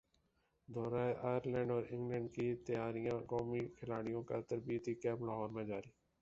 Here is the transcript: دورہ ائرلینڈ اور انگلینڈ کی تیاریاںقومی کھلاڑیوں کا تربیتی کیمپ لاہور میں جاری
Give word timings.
دورہ 0.67 1.03
ائرلینڈ 1.23 1.71
اور 1.71 1.83
انگلینڈ 1.89 2.31
کی 2.35 2.47
تیاریاںقومی 2.65 3.59
کھلاڑیوں 3.77 4.23
کا 4.23 4.41
تربیتی 4.49 4.93
کیمپ 4.95 5.21
لاہور 5.23 5.49
میں 5.49 5.63
جاری 5.65 5.91